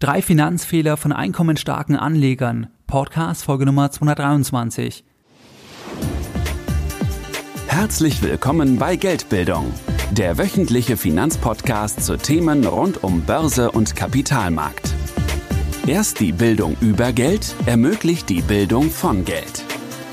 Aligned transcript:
Drei 0.00 0.22
Finanzfehler 0.22 0.96
von 0.96 1.12
einkommensstarken 1.12 1.94
Anlegern. 1.94 2.68
Podcast 2.86 3.44
Folge 3.44 3.66
Nummer 3.66 3.90
223. 3.90 5.04
Herzlich 7.66 8.22
willkommen 8.22 8.78
bei 8.78 8.96
Geldbildung, 8.96 9.74
der 10.10 10.38
wöchentliche 10.38 10.96
Finanzpodcast 10.96 12.02
zu 12.02 12.16
Themen 12.16 12.66
rund 12.66 13.04
um 13.04 13.26
Börse 13.26 13.72
und 13.72 13.94
Kapitalmarkt. 13.94 14.90
Erst 15.86 16.20
die 16.20 16.32
Bildung 16.32 16.78
über 16.80 17.12
Geld 17.12 17.54
ermöglicht 17.66 18.30
die 18.30 18.40
Bildung 18.40 18.90
von 18.90 19.26
Geld. 19.26 19.66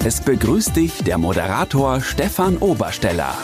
Es 0.03 0.19
begrüßt 0.19 0.75
dich 0.75 1.01
der 1.05 1.17
Moderator 1.17 2.01
Stefan 2.01 2.57
Obersteller. 2.57 3.37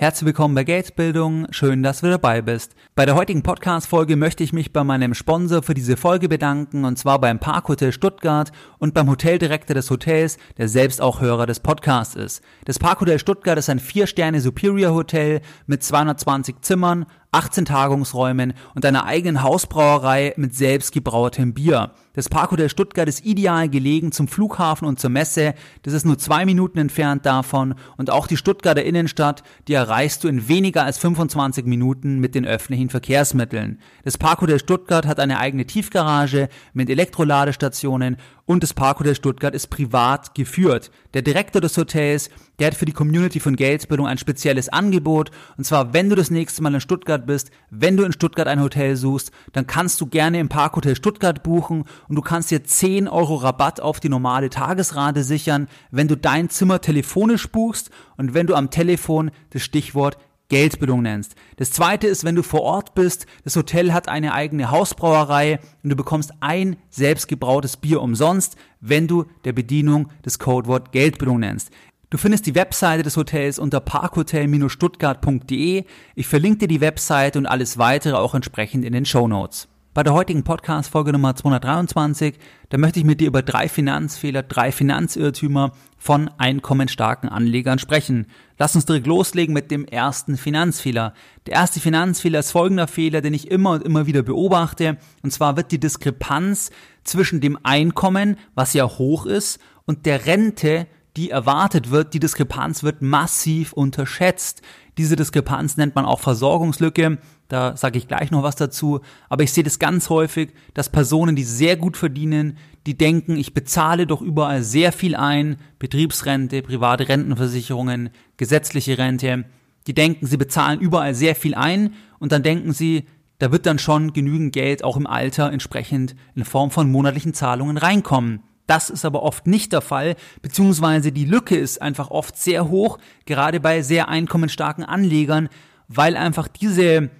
Herzlich 0.00 0.28
willkommen 0.28 0.54
bei 0.54 0.64
Geldbildung. 0.64 1.46
Schön, 1.50 1.82
dass 1.82 2.00
du 2.00 2.08
dabei 2.08 2.40
bist. 2.40 2.74
Bei 2.94 3.04
der 3.04 3.16
heutigen 3.16 3.42
Podcast-Folge 3.42 4.16
möchte 4.16 4.42
ich 4.42 4.54
mich 4.54 4.72
bei 4.72 4.82
meinem 4.82 5.12
Sponsor 5.12 5.62
für 5.62 5.74
diese 5.74 5.98
Folge 5.98 6.26
bedanken, 6.26 6.86
und 6.86 6.98
zwar 6.98 7.20
beim 7.20 7.38
Parkhotel 7.38 7.92
Stuttgart 7.92 8.50
und 8.78 8.94
beim 8.94 9.10
Hoteldirektor 9.10 9.74
des 9.74 9.90
Hotels, 9.90 10.38
der 10.56 10.68
selbst 10.68 11.02
auch 11.02 11.20
Hörer 11.20 11.44
des 11.44 11.60
Podcasts 11.60 12.14
ist. 12.14 12.42
Das 12.64 12.78
Parkhotel 12.78 13.18
Stuttgart 13.18 13.58
ist 13.58 13.68
ein 13.68 13.78
Vier-Sterne 13.78 14.40
Superior 14.40 14.94
Hotel 14.94 15.42
mit 15.66 15.82
220 15.82 16.62
Zimmern, 16.62 17.04
18 17.32 17.64
Tagungsräumen 17.64 18.54
und 18.74 18.84
einer 18.84 19.04
eigenen 19.04 19.42
Hausbrauerei 19.42 20.34
mit 20.36 20.54
selbstgebrautem 20.54 21.54
Bier. 21.54 21.92
Das 22.12 22.28
Parkhotel 22.28 22.68
Stuttgart 22.68 23.08
ist 23.08 23.24
ideal 23.24 23.68
gelegen 23.68 24.10
zum 24.10 24.26
Flughafen 24.26 24.86
und 24.86 24.98
zur 24.98 25.10
Messe. 25.10 25.54
Das 25.82 25.94
ist 25.94 26.04
nur 26.04 26.18
zwei 26.18 26.44
Minuten 26.44 26.78
entfernt 26.78 27.24
davon. 27.24 27.76
Und 27.96 28.10
auch 28.10 28.26
die 28.26 28.36
Stuttgarter 28.36 28.82
Innenstadt, 28.82 29.44
die 29.68 29.76
erreichst 29.90 30.22
du 30.22 30.28
in 30.28 30.46
weniger 30.46 30.84
als 30.84 30.98
25 30.98 31.66
Minuten 31.66 32.20
mit 32.20 32.36
den 32.36 32.46
öffentlichen 32.46 32.90
Verkehrsmitteln. 32.90 33.80
Das 34.04 34.18
Parkhotel 34.18 34.60
Stuttgart 34.60 35.04
hat 35.04 35.18
eine 35.18 35.40
eigene 35.40 35.66
Tiefgarage 35.66 36.48
mit 36.74 36.88
Elektroladestationen 36.88 38.16
und 38.50 38.64
das 38.64 38.74
Parkhotel 38.74 39.14
Stuttgart 39.14 39.54
ist 39.54 39.68
privat 39.68 40.34
geführt. 40.34 40.90
Der 41.14 41.22
Direktor 41.22 41.60
des 41.60 41.76
Hotels, 41.76 42.30
der 42.58 42.66
hat 42.66 42.74
für 42.74 42.84
die 42.84 42.92
Community 42.92 43.38
von 43.38 43.54
Geldbildung 43.54 44.08
ein 44.08 44.18
spezielles 44.18 44.68
Angebot. 44.68 45.30
Und 45.56 45.64
zwar, 45.64 45.92
wenn 45.92 46.10
du 46.10 46.16
das 46.16 46.32
nächste 46.32 46.60
Mal 46.60 46.74
in 46.74 46.80
Stuttgart 46.80 47.26
bist, 47.26 47.52
wenn 47.70 47.96
du 47.96 48.02
in 48.02 48.12
Stuttgart 48.12 48.48
ein 48.48 48.60
Hotel 48.60 48.96
suchst, 48.96 49.30
dann 49.52 49.68
kannst 49.68 50.00
du 50.00 50.06
gerne 50.06 50.40
im 50.40 50.48
Parkhotel 50.48 50.96
Stuttgart 50.96 51.44
buchen 51.44 51.84
und 52.08 52.16
du 52.16 52.22
kannst 52.22 52.50
dir 52.50 52.64
10 52.64 53.06
Euro 53.06 53.36
Rabatt 53.36 53.80
auf 53.80 54.00
die 54.00 54.08
normale 54.08 54.50
Tagesrate 54.50 55.22
sichern, 55.22 55.68
wenn 55.92 56.08
du 56.08 56.16
dein 56.16 56.50
Zimmer 56.50 56.80
telefonisch 56.80 57.48
buchst 57.52 57.90
und 58.16 58.34
wenn 58.34 58.48
du 58.48 58.56
am 58.56 58.70
Telefon 58.70 59.30
das 59.50 59.62
Stichwort 59.80 60.18
Geldbildung 60.50 61.02
nennst. 61.02 61.34
Das 61.56 61.70
zweite 61.70 62.06
ist, 62.06 62.24
wenn 62.24 62.34
du 62.34 62.42
vor 62.42 62.62
Ort 62.62 62.94
bist, 62.94 63.26
das 63.44 63.56
Hotel 63.56 63.94
hat 63.94 64.08
eine 64.08 64.34
eigene 64.34 64.70
Hausbrauerei 64.70 65.60
und 65.82 65.90
du 65.90 65.96
bekommst 65.96 66.32
ein 66.40 66.76
selbstgebrautes 66.90 67.78
Bier 67.78 68.02
umsonst, 68.02 68.56
wenn 68.80 69.06
du 69.06 69.24
der 69.44 69.52
Bedienung 69.52 70.08
das 70.22 70.38
Codewort 70.38 70.92
Geldbildung 70.92 71.38
nennst. 71.38 71.70
Du 72.10 72.18
findest 72.18 72.44
die 72.46 72.56
Webseite 72.56 73.04
des 73.04 73.16
Hotels 73.16 73.60
unter 73.60 73.80
parkhotel-stuttgart.de. 73.80 75.84
Ich 76.16 76.26
verlinke 76.26 76.58
dir 76.58 76.68
die 76.68 76.80
Webseite 76.80 77.38
und 77.38 77.46
alles 77.46 77.78
weitere 77.78 78.16
auch 78.16 78.34
entsprechend 78.34 78.84
in 78.84 78.92
den 78.92 79.06
Show 79.06 79.28
Notes. 79.28 79.68
Bei 79.92 80.04
der 80.04 80.12
heutigen 80.12 80.44
Podcast-Folge 80.44 81.10
Nummer 81.10 81.34
223, 81.34 82.38
da 82.68 82.78
möchte 82.78 83.00
ich 83.00 83.04
mit 83.04 83.20
dir 83.20 83.26
über 83.26 83.42
drei 83.42 83.68
Finanzfehler, 83.68 84.44
drei 84.44 84.70
Finanzirrtümer 84.70 85.72
von 85.98 86.30
einkommensstarken 86.38 87.28
Anlegern 87.28 87.80
sprechen. 87.80 88.26
Lass 88.56 88.76
uns 88.76 88.86
direkt 88.86 89.08
loslegen 89.08 89.52
mit 89.52 89.72
dem 89.72 89.84
ersten 89.84 90.36
Finanzfehler. 90.36 91.12
Der 91.46 91.54
erste 91.54 91.80
Finanzfehler 91.80 92.38
ist 92.38 92.52
folgender 92.52 92.86
Fehler, 92.86 93.20
den 93.20 93.34
ich 93.34 93.50
immer 93.50 93.72
und 93.72 93.82
immer 93.82 94.06
wieder 94.06 94.22
beobachte. 94.22 94.96
Und 95.24 95.32
zwar 95.32 95.56
wird 95.56 95.72
die 95.72 95.80
Diskrepanz 95.80 96.70
zwischen 97.02 97.40
dem 97.40 97.58
Einkommen, 97.64 98.36
was 98.54 98.74
ja 98.74 98.84
hoch 98.84 99.26
ist, 99.26 99.58
und 99.86 100.06
der 100.06 100.24
Rente, 100.24 100.86
die 101.16 101.30
erwartet 101.30 101.90
wird, 101.90 102.14
die 102.14 102.20
Diskrepanz 102.20 102.84
wird 102.84 103.02
massiv 103.02 103.72
unterschätzt. 103.72 104.62
Diese 104.98 105.16
Diskrepanz 105.16 105.76
nennt 105.76 105.94
man 105.94 106.04
auch 106.04 106.20
Versorgungslücke. 106.20 107.18
Da 107.48 107.76
sage 107.76 107.98
ich 107.98 108.08
gleich 108.08 108.30
noch 108.30 108.42
was 108.42 108.56
dazu. 108.56 109.00
Aber 109.28 109.42
ich 109.42 109.52
sehe 109.52 109.64
das 109.64 109.78
ganz 109.78 110.10
häufig, 110.10 110.52
dass 110.74 110.90
Personen, 110.90 111.36
die 111.36 111.44
sehr 111.44 111.76
gut 111.76 111.96
verdienen, 111.96 112.58
die 112.86 112.96
denken, 112.96 113.36
ich 113.36 113.54
bezahle 113.54 114.06
doch 114.06 114.22
überall 114.22 114.62
sehr 114.62 114.92
viel 114.92 115.14
ein, 115.14 115.56
Betriebsrente, 115.78 116.62
private 116.62 117.08
Rentenversicherungen, 117.08 118.10
gesetzliche 118.36 118.98
Rente, 118.98 119.44
die 119.86 119.94
denken, 119.94 120.26
sie 120.26 120.36
bezahlen 120.36 120.80
überall 120.80 121.14
sehr 121.14 121.34
viel 121.34 121.54
ein 121.54 121.94
und 122.18 122.32
dann 122.32 122.42
denken 122.42 122.72
sie, 122.72 123.04
da 123.38 123.52
wird 123.52 123.66
dann 123.66 123.78
schon 123.78 124.12
genügend 124.12 124.52
Geld 124.52 124.84
auch 124.84 124.96
im 124.96 125.06
Alter 125.06 125.50
entsprechend 125.50 126.14
in 126.34 126.44
Form 126.44 126.70
von 126.70 126.90
monatlichen 126.90 127.32
Zahlungen 127.32 127.78
reinkommen. 127.78 128.42
Das 128.70 128.88
ist 128.88 129.04
aber 129.04 129.24
oft 129.24 129.48
nicht 129.48 129.72
der 129.72 129.80
Fall, 129.80 130.14
beziehungsweise 130.42 131.10
die 131.10 131.24
Lücke 131.24 131.56
ist 131.56 131.82
einfach 131.82 132.08
oft 132.12 132.36
sehr 132.36 132.68
hoch, 132.68 132.98
gerade 133.26 133.58
bei 133.58 133.82
sehr 133.82 134.08
einkommensstarken 134.08 134.84
Anlegern, 134.84 135.48
weil 135.88 136.16
einfach 136.16 136.46
diese 136.46 137.10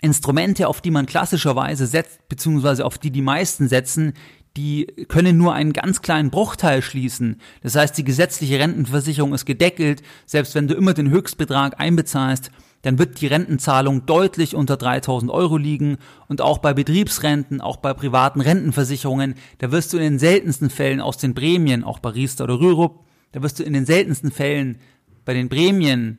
Instrumente, 0.00 0.66
auf 0.68 0.80
die 0.80 0.90
man 0.90 1.04
klassischerweise 1.04 1.86
setzt, 1.86 2.26
beziehungsweise 2.30 2.86
auf 2.86 2.96
die 2.96 3.10
die 3.10 3.20
meisten 3.20 3.68
setzen, 3.68 4.14
die 4.56 4.86
können 5.08 5.36
nur 5.36 5.52
einen 5.52 5.74
ganz 5.74 6.00
kleinen 6.00 6.30
Bruchteil 6.30 6.80
schließen. 6.80 7.42
Das 7.60 7.74
heißt, 7.74 7.98
die 7.98 8.04
gesetzliche 8.04 8.58
Rentenversicherung 8.58 9.34
ist 9.34 9.44
gedeckelt. 9.44 10.00
Selbst 10.24 10.54
wenn 10.54 10.66
du 10.66 10.74
immer 10.74 10.94
den 10.94 11.10
Höchstbetrag 11.10 11.78
einbezahlst, 11.78 12.50
dann 12.82 12.98
wird 12.98 13.20
die 13.20 13.26
Rentenzahlung 13.26 14.06
deutlich 14.06 14.54
unter 14.54 14.76
3000 14.76 15.30
Euro 15.30 15.56
liegen. 15.56 15.98
Und 16.28 16.40
auch 16.40 16.58
bei 16.58 16.74
Betriebsrenten, 16.74 17.60
auch 17.60 17.78
bei 17.78 17.94
privaten 17.94 18.40
Rentenversicherungen, 18.40 19.34
da 19.58 19.72
wirst 19.72 19.92
du 19.92 19.96
in 19.96 20.02
den 20.02 20.18
seltensten 20.18 20.70
Fällen 20.70 21.00
aus 21.00 21.16
den 21.16 21.34
Prämien, 21.34 21.84
auch 21.84 21.98
bei 21.98 22.10
Riester 22.10 22.44
oder 22.44 22.60
Rürup, 22.60 23.04
da 23.32 23.42
wirst 23.42 23.58
du 23.58 23.64
in 23.64 23.72
den 23.72 23.86
seltensten 23.86 24.30
Fällen 24.30 24.78
bei 25.24 25.34
den 25.34 25.48
Prämien 25.48 26.18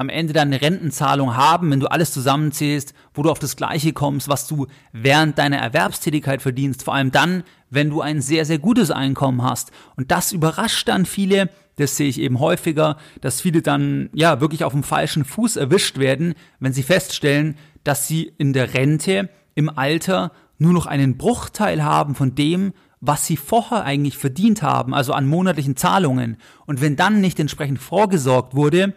am 0.00 0.08
Ende 0.08 0.32
dann 0.32 0.48
eine 0.48 0.62
Rentenzahlung 0.62 1.36
haben, 1.36 1.70
wenn 1.70 1.80
du 1.80 1.86
alles 1.86 2.10
zusammenzählst, 2.12 2.94
wo 3.12 3.22
du 3.22 3.30
auf 3.30 3.38
das 3.38 3.54
Gleiche 3.54 3.92
kommst, 3.92 4.28
was 4.28 4.46
du 4.46 4.66
während 4.92 5.36
deiner 5.36 5.58
Erwerbstätigkeit 5.58 6.40
verdienst. 6.40 6.84
Vor 6.84 6.94
allem 6.94 7.10
dann, 7.10 7.44
wenn 7.68 7.90
du 7.90 8.00
ein 8.00 8.22
sehr, 8.22 8.46
sehr 8.46 8.58
gutes 8.58 8.90
Einkommen 8.90 9.42
hast. 9.42 9.72
Und 9.96 10.10
das 10.10 10.32
überrascht 10.32 10.88
dann 10.88 11.04
viele. 11.04 11.50
Das 11.80 11.96
sehe 11.96 12.08
ich 12.08 12.20
eben 12.20 12.40
häufiger, 12.40 12.98
dass 13.22 13.40
viele 13.40 13.62
dann, 13.62 14.10
ja, 14.12 14.42
wirklich 14.42 14.64
auf 14.64 14.72
dem 14.72 14.82
falschen 14.82 15.24
Fuß 15.24 15.56
erwischt 15.56 15.96
werden, 15.96 16.34
wenn 16.58 16.74
sie 16.74 16.82
feststellen, 16.82 17.56
dass 17.84 18.06
sie 18.06 18.32
in 18.36 18.52
der 18.52 18.74
Rente 18.74 19.30
im 19.54 19.70
Alter 19.70 20.30
nur 20.58 20.74
noch 20.74 20.84
einen 20.84 21.16
Bruchteil 21.16 21.82
haben 21.82 22.14
von 22.14 22.34
dem, 22.34 22.74
was 23.00 23.26
sie 23.26 23.38
vorher 23.38 23.84
eigentlich 23.84 24.18
verdient 24.18 24.62
haben, 24.62 24.92
also 24.92 25.14
an 25.14 25.26
monatlichen 25.26 25.74
Zahlungen. 25.74 26.36
Und 26.66 26.82
wenn 26.82 26.96
dann 26.96 27.22
nicht 27.22 27.40
entsprechend 27.40 27.78
vorgesorgt 27.78 28.54
wurde, 28.54 28.92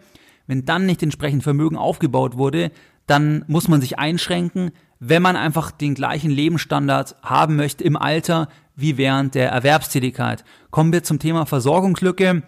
wenn 0.46 0.66
dann 0.66 0.84
nicht 0.84 1.02
entsprechend 1.02 1.42
Vermögen 1.42 1.78
aufgebaut 1.78 2.36
wurde, 2.36 2.70
dann 3.06 3.46
muss 3.48 3.66
man 3.66 3.80
sich 3.80 3.98
einschränken, 3.98 4.72
wenn 5.00 5.22
man 5.22 5.36
einfach 5.36 5.70
den 5.70 5.94
gleichen 5.94 6.30
Lebensstandard 6.30 7.16
haben 7.22 7.56
möchte 7.56 7.82
im 7.82 7.96
Alter 7.96 8.48
wie 8.76 8.98
während 8.98 9.34
der 9.34 9.50
Erwerbstätigkeit. 9.50 10.44
Kommen 10.70 10.92
wir 10.92 11.02
zum 11.02 11.18
Thema 11.18 11.46
Versorgungslücke. 11.46 12.42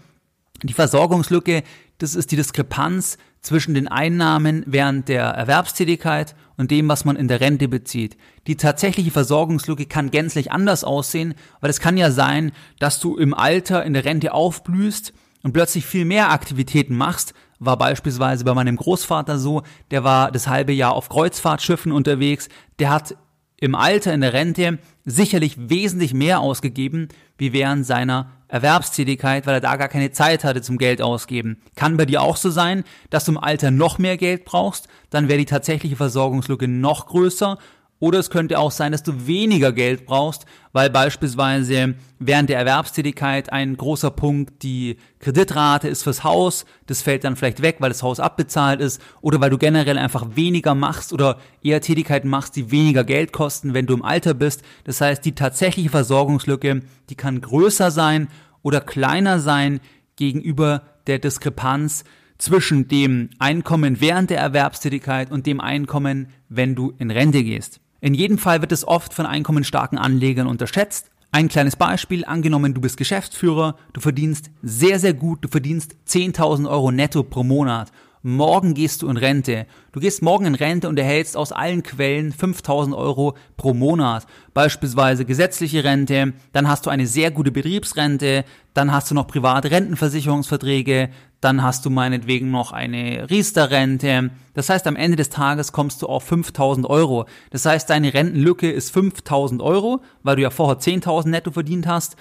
Die 0.63 0.73
Versorgungslücke, 0.73 1.63
das 1.99 2.15
ist 2.15 2.33
die 2.33 2.37
Diskrepanz 2.37 3.19
zwischen 3.41 3.75
den 3.75 3.89
Einnahmen 3.89 4.65
während 4.67 5.09
der 5.09 5.25
Erwerbstätigkeit 5.25 6.35
und 6.57 6.71
dem, 6.71 6.89
was 6.89 7.05
man 7.05 7.17
in 7.17 7.29
der 7.29 7.41
Rente 7.41 7.69
bezieht. 7.69 8.17
Die 8.47 8.57
tatsächliche 8.57 9.11
Versorgungslücke 9.11 9.87
kann 9.87 10.11
gänzlich 10.11 10.51
anders 10.51 10.85
aussehen, 10.85 11.35
weil 11.61 11.71
es 11.71 11.81
kann 11.81 11.97
ja 11.97 12.11
sein, 12.11 12.53
dass 12.79 13.01
du 13.01 13.17
im 13.17 13.35
Alter 13.35 13.85
in 13.85 13.93
der 13.93 14.05
Rente 14.05 14.33
aufblühst 14.33 15.13
und 15.43 15.53
plötzlich 15.53 15.87
viel 15.87 16.05
mehr 16.05 16.31
Aktivitäten 16.31 16.97
machst, 16.97 17.35
war 17.59 17.79
beispielsweise 17.79 18.45
bei 18.45 18.53
meinem 18.53 18.77
Großvater 18.77 19.39
so, 19.39 19.63
der 19.91 20.05
war 20.05 20.31
das 20.31 20.49
halbe 20.49 20.73
Jahr 20.73 20.93
auf 20.93 21.09
Kreuzfahrtschiffen 21.09 21.93
unterwegs, 21.93 22.49
der 22.79 22.91
hat 22.91 23.17
im 23.59 23.75
Alter 23.75 24.13
in 24.13 24.21
der 24.21 24.33
Rente 24.33 24.79
sicherlich 25.05 25.57
wesentlich 25.71 26.13
mehr 26.13 26.41
ausgegeben 26.41 27.09
wie 27.39 27.53
während 27.53 27.87
seiner 27.87 28.33
Erwerbstätigkeit, 28.49 29.47
weil 29.47 29.55
er 29.55 29.61
da 29.61 29.77
gar 29.77 29.89
keine 29.89 30.13
Zeit 30.13 30.45
hatte 30.45 30.63
zum 30.63 30.79
Geld 30.79 31.03
ausgeben. 31.03 31.61
Kann 31.75 31.97
bei 31.97 32.07
dir 32.07 32.23
auch 32.23 32.37
so 32.37 32.51
sein, 32.51 32.85
dass 33.11 33.25
du 33.25 33.33
im 33.33 33.39
Alter 33.39 33.71
noch 33.71 33.99
mehr 33.99 34.17
Geld 34.17 34.45
brauchst, 34.45 34.89
dann 35.11 35.29
wäre 35.29 35.39
die 35.39 35.47
tatsächliche 35.47 35.97
Versorgungslücke 35.97 36.69
noch 36.69 37.07
größer 37.07 37.59
oder 37.99 38.19
es 38.19 38.29
könnte 38.29 38.59
auch 38.59 38.71
sein, 38.71 38.93
dass 38.93 39.03
du 39.03 39.27
weniger 39.27 39.73
Geld 39.73 40.05
brauchst, 40.05 40.45
weil 40.73 40.91
beispielsweise 40.91 41.95
während 42.19 42.51
der 42.51 42.59
Erwerbstätigkeit 42.59 43.51
ein 43.53 43.77
großer 43.77 44.11
Punkt 44.11 44.63
die 44.63 44.99
Kreditrate 45.19 45.89
ist 45.89 46.03
fürs 46.03 46.23
Haus. 46.23 46.67
Das 46.87 47.01
fällt 47.01 47.25
dann 47.25 47.37
vielleicht 47.37 47.63
weg, 47.63 47.77
weil 47.79 47.89
das 47.89 48.03
Haus 48.03 48.21
abbezahlt 48.21 48.81
ist 48.81 49.01
oder 49.23 49.41
weil 49.41 49.49
du 49.49 49.57
generell 49.57 49.97
einfach 49.97 50.37
weniger 50.37 50.75
machst 50.75 51.15
oder 51.15 51.39
eher 51.63 51.81
Tätigkeiten 51.81 52.29
machst, 52.29 52.57
die 52.57 52.71
weniger 52.71 53.05
Geld 53.05 53.33
kosten, 53.33 53.73
wenn 53.73 53.87
du 53.87 53.95
im 53.95 54.05
Alter 54.05 54.35
bist. 54.35 54.63
Das 54.85 55.01
heißt, 55.01 55.25
die 55.25 55.35
tatsächliche 55.35 55.89
Versorgungslücke, 55.89 56.83
die 57.09 57.15
kann 57.15 57.41
größer 57.41 57.91
sein 57.91 58.29
oder 58.63 58.83
kleiner 58.83 59.39
sein 59.39 59.81
gegenüber 60.17 60.83
der 61.07 61.19
Diskrepanz 61.19 62.05
zwischen 62.37 62.89
dem 62.89 63.31
Einkommen 63.39 64.03
während 64.03 64.29
der 64.29 64.41
Erwerbstätigkeit 64.41 65.31
und 65.31 65.47
dem 65.47 65.61
Einkommen, 65.61 66.29
wenn 66.51 66.75
du 66.75 66.93
in 66.99 67.11
Rente 67.11 67.43
gehst. 67.43 67.81
In 68.01 68.15
jedem 68.15 68.39
Fall 68.39 68.61
wird 68.61 68.73
es 68.73 68.87
oft 68.87 69.15
von 69.15 69.27
einkommensstarken 69.27 69.99
Anlegern 69.99 70.47
unterschätzt. 70.47 71.11
Ein 71.33 71.49
kleines 71.49 71.77
Beispiel, 71.77 72.25
angenommen 72.25 72.73
du 72.73 72.81
bist 72.81 72.97
Geschäftsführer, 72.97 73.77
du 73.93 74.01
verdienst 74.01 74.51
sehr, 74.63 74.99
sehr 74.99 75.15
gut, 75.15 75.45
du 75.45 75.49
verdienst 75.49 75.97
10.000 76.09 76.69
Euro 76.69 76.91
netto 76.91 77.23
pro 77.23 77.43
Monat 77.43 77.91
morgen 78.27 78.75
gehst 78.75 79.03
du 79.03 79.09
in 79.09 79.17
Rente. 79.17 79.67
Du 79.93 80.01
gehst 80.01 80.21
morgen 80.21 80.47
in 80.47 80.57
Rente 80.57 80.89
und 80.89 80.99
erhältst 80.99 81.37
aus 81.37 81.53
allen 81.53 81.85
Quellen 81.85 82.33
5000 82.33 82.95
Euro 82.95 83.37
pro 83.57 83.73
Monat. 83.73 84.27
Beispielsweise 84.53 85.25
gesetzliche 85.25 85.85
Rente, 85.85 86.33
dann 86.53 86.69
hast 86.69 86.87
du 86.87 86.91
eine 86.91 87.07
sehr 87.07 87.31
gute 87.31 87.53
Betriebsrente, 87.53 88.45
dann 88.75 88.91
hast 88.91 89.11
du 89.11 89.15
noch 89.15 89.29
private 89.29 89.71
Rentenversicherungsverträge, 89.71 91.11
dann 91.41 91.63
hast 91.63 91.87
du 91.87 91.91
meinetwegen 91.91 92.51
noch 92.51 92.73
eine 92.73 93.31
Riester-Rente. 93.31 94.31
Das 94.55 94.71
heißt, 94.71 94.89
am 94.89 94.97
Ende 94.97 95.17
des 95.17 95.29
Tages 95.29 95.71
kommst 95.71 96.03
du 96.03 96.07
auf 96.07 96.25
5000 96.25 96.85
Euro. 96.91 97.27
Das 97.51 97.65
heißt, 97.65 97.89
deine 97.89 98.13
Rentenlücke 98.13 98.69
ist 98.69 98.91
5000 98.91 99.63
Euro, 99.63 100.01
weil 100.25 100.35
du 100.35 100.43
ja 100.43 100.51
vorher 100.51 100.81
10.000 100.81 101.29
netto 101.29 101.53
verdient 101.53 101.87
hast, 101.87 102.17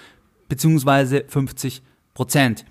beziehungsweise 0.49 1.25
50 1.27 1.81
Prozent. 2.13 2.63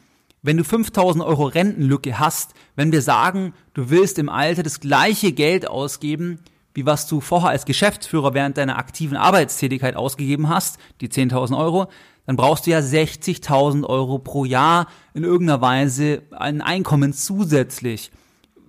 Wenn 0.46 0.58
du 0.58 0.64
5000 0.64 1.24
Euro 1.24 1.46
Rentenlücke 1.46 2.18
hast, 2.18 2.52
wenn 2.76 2.92
wir 2.92 3.00
sagen, 3.00 3.54
du 3.72 3.88
willst 3.88 4.18
im 4.18 4.28
Alter 4.28 4.62
das 4.62 4.78
gleiche 4.78 5.32
Geld 5.32 5.66
ausgeben, 5.66 6.38
wie 6.74 6.84
was 6.84 7.08
du 7.08 7.22
vorher 7.22 7.48
als 7.48 7.64
Geschäftsführer 7.64 8.34
während 8.34 8.58
deiner 8.58 8.76
aktiven 8.76 9.16
Arbeitstätigkeit 9.16 9.96
ausgegeben 9.96 10.50
hast, 10.50 10.76
die 11.00 11.08
10.000 11.08 11.56
Euro, 11.56 11.86
dann 12.26 12.36
brauchst 12.36 12.66
du 12.66 12.72
ja 12.72 12.80
60.000 12.80 13.86
Euro 13.86 14.18
pro 14.18 14.44
Jahr 14.44 14.88
in 15.14 15.24
irgendeiner 15.24 15.62
Weise 15.62 16.20
ein 16.32 16.60
Einkommen 16.60 17.14
zusätzlich. 17.14 18.10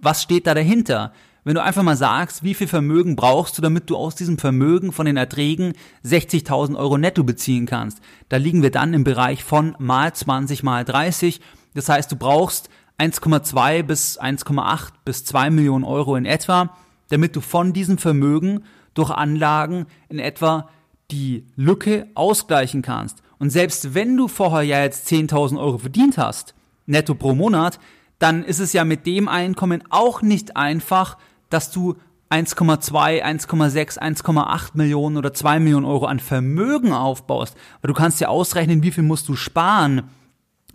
Was 0.01 0.23
steht 0.23 0.47
da 0.47 0.53
dahinter? 0.53 1.11
Wenn 1.43 1.55
du 1.55 1.61
einfach 1.61 1.83
mal 1.83 1.97
sagst, 1.97 2.41
wie 2.41 2.53
viel 2.53 2.67
Vermögen 2.67 3.17
brauchst 3.17 3.57
du, 3.57 3.61
damit 3.61 3.89
du 3.89 3.97
aus 3.97 4.15
diesem 4.15 4.37
Vermögen 4.37 4.93
von 4.93 5.05
den 5.05 5.17
Erträgen 5.17 5.73
60.000 6.05 6.77
Euro 6.77 6.97
netto 6.97 7.25
beziehen 7.25 7.65
kannst, 7.65 7.99
da 8.29 8.37
liegen 8.37 8.63
wir 8.63 8.71
dann 8.71 8.93
im 8.93 9.03
Bereich 9.03 9.43
von 9.43 9.75
mal 9.77 10.13
20 10.13 10.63
mal 10.63 10.85
30 10.85 11.41
das 11.75 11.89
heißt, 11.89 12.11
du 12.11 12.15
brauchst 12.15 12.69
1,2 12.97 13.83
bis 13.83 14.19
1,8 14.19 14.89
bis 15.03 15.25
2 15.25 15.49
Millionen 15.51 15.83
Euro 15.83 16.15
in 16.15 16.25
etwa, 16.25 16.75
damit 17.09 17.35
du 17.35 17.41
von 17.41 17.73
diesem 17.73 17.97
Vermögen 17.97 18.63
durch 18.93 19.11
Anlagen 19.11 19.85
in 20.09 20.19
etwa 20.19 20.69
die 21.11 21.45
Lücke 21.55 22.07
ausgleichen 22.15 22.81
kannst. 22.81 23.21
Und 23.37 23.49
selbst 23.49 23.93
wenn 23.93 24.17
du 24.17 24.27
vorher 24.27 24.63
ja 24.63 24.81
jetzt 24.81 25.07
10.000 25.09 25.59
Euro 25.59 25.77
verdient 25.77 26.17
hast, 26.17 26.55
netto 26.85 27.13
pro 27.13 27.35
Monat, 27.35 27.79
dann 28.17 28.43
ist 28.43 28.59
es 28.59 28.73
ja 28.73 28.85
mit 28.85 29.05
dem 29.05 29.27
Einkommen 29.27 29.83
auch 29.89 30.21
nicht 30.21 30.55
einfach, 30.55 31.17
dass 31.49 31.69
du 31.71 31.95
1,2, 32.29 33.23
1,6, 33.23 33.99
1,8 33.99 34.69
Millionen 34.73 35.17
oder 35.17 35.33
2 35.33 35.59
Millionen 35.59 35.85
Euro 35.85 36.05
an 36.05 36.19
Vermögen 36.19 36.93
aufbaust. 36.93 37.55
Weil 37.81 37.89
du 37.89 37.93
kannst 37.93 38.19
ja 38.19 38.29
ausrechnen, 38.29 38.81
wie 38.81 38.91
viel 38.91 39.03
musst 39.03 39.27
du 39.27 39.35
sparen, 39.35 40.03